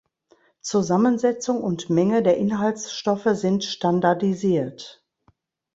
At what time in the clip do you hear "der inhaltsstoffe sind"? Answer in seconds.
2.23-3.63